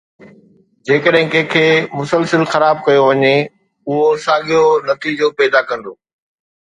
جيڪڏهن 0.89 1.27
ڪنهن 1.33 1.51
کي 1.55 1.61
مسلسل 1.99 2.43
خراب 2.53 2.75
ڪيو 2.87 3.03
وڃي، 3.09 3.35
اهو 3.89 4.09
ساڳيو 4.25 4.63
نتيجو 4.89 5.27
پيدا 5.43 5.59
ڪندو 5.69 5.93